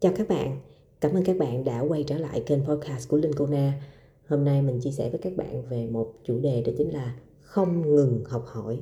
[0.00, 0.56] Chào các bạn,
[1.00, 3.80] cảm ơn các bạn đã quay trở lại kênh podcast của Linh Cô Na.
[4.26, 7.16] Hôm nay mình chia sẻ với các bạn về một chủ đề đó chính là
[7.40, 8.78] không ngừng học hỏi.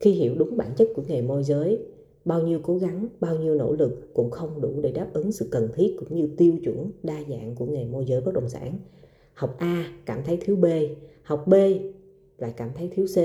[0.00, 1.78] Khi hiểu đúng bản chất của nghề môi giới,
[2.24, 5.48] bao nhiêu cố gắng, bao nhiêu nỗ lực cũng không đủ để đáp ứng sự
[5.50, 8.78] cần thiết cũng như tiêu chuẩn đa dạng của nghề môi giới bất động sản.
[9.34, 10.64] Học A cảm thấy thiếu B,
[11.22, 11.54] học B
[12.38, 13.18] lại cảm thấy thiếu C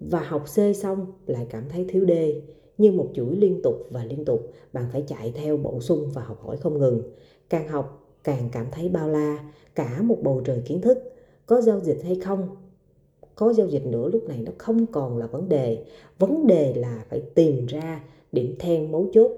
[0.00, 2.12] và học C xong lại cảm thấy thiếu D
[2.78, 6.22] như một chuỗi liên tục và liên tục, bạn phải chạy theo bổ sung và
[6.22, 7.02] học hỏi không ngừng.
[7.48, 10.98] Càng học, càng cảm thấy bao la, cả một bầu trời kiến thức,
[11.46, 12.48] có giao dịch hay không.
[13.34, 15.84] Có giao dịch nữa, lúc này nó không còn là vấn đề.
[16.18, 19.30] Vấn đề là phải tìm ra điểm then mấu chốt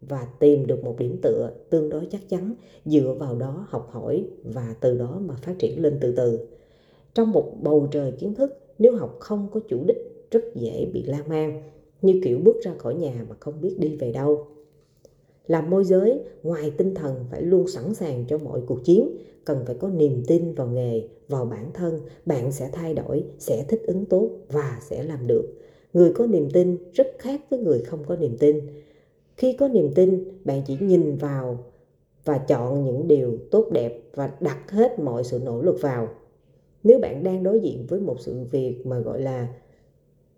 [0.00, 4.24] và tìm được một điểm tựa tương đối chắc chắn dựa vào đó học hỏi
[4.44, 6.38] và từ đó mà phát triển lên từ từ.
[7.14, 11.02] Trong một bầu trời kiến thức, nếu học không có chủ đích, rất dễ bị
[11.02, 11.62] lan man
[12.02, 14.46] như kiểu bước ra khỏi nhà mà không biết đi về đâu.
[15.46, 19.62] Làm môi giới, ngoài tinh thần phải luôn sẵn sàng cho mọi cuộc chiến, cần
[19.66, 23.82] phải có niềm tin vào nghề, vào bản thân, bạn sẽ thay đổi, sẽ thích
[23.86, 25.42] ứng tốt và sẽ làm được.
[25.92, 28.60] Người có niềm tin rất khác với người không có niềm tin.
[29.36, 31.64] Khi có niềm tin, bạn chỉ nhìn vào
[32.24, 36.08] và chọn những điều tốt đẹp và đặt hết mọi sự nỗ lực vào.
[36.84, 39.48] Nếu bạn đang đối diện với một sự việc mà gọi là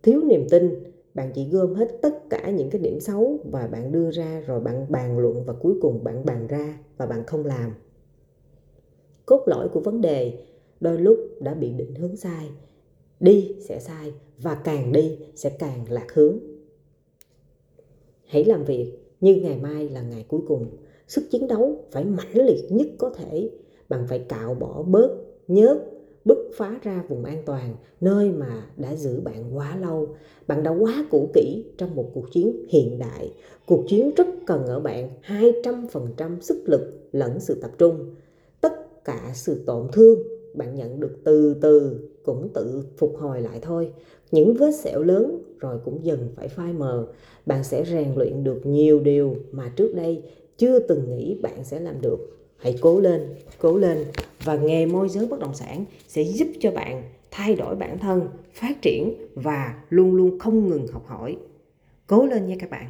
[0.02, 3.92] thiếu niềm tin bạn chỉ gom hết tất cả những cái điểm xấu và bạn
[3.92, 7.47] đưa ra rồi bạn bàn luận và cuối cùng bạn bàn ra và bạn không
[7.47, 7.75] làm.
[9.27, 10.47] Cốt lõi của vấn đề
[10.81, 12.50] đôi lúc đã bị định hướng sai,
[13.20, 16.38] đi sẽ sai và càng đi sẽ càng lạc hướng.
[18.27, 20.66] Hãy làm việc như ngày mai là ngày cuối cùng.
[21.08, 23.50] Sức chiến đấu phải mãnh liệt nhất có thể.
[23.88, 25.16] Bạn phải cạo bỏ bớt,
[25.48, 25.84] nhớt
[26.24, 30.08] bứt phá ra vùng an toàn, nơi mà đã giữ bạn quá lâu.
[30.46, 33.32] Bạn đã quá cũ kỹ trong một cuộc chiến hiện đại.
[33.66, 38.14] Cuộc chiến rất cần ở bạn 200% sức lực lẫn sự tập trung.
[38.60, 40.22] Tất cả sự tổn thương
[40.54, 43.92] bạn nhận được từ từ cũng tự phục hồi lại thôi.
[44.31, 47.06] Những vết sẹo lớn rồi cũng dần phải phai mờ.
[47.47, 50.22] Bạn sẽ rèn luyện được nhiều điều mà trước đây
[50.56, 54.04] chưa từng nghĩ bạn sẽ làm được hãy cố lên cố lên
[54.44, 58.28] và nghề môi giới bất động sản sẽ giúp cho bạn thay đổi bản thân,
[58.54, 61.37] phát triển và luôn luôn không ngừng học hỏi.
[62.06, 62.87] Cố lên nha các bạn.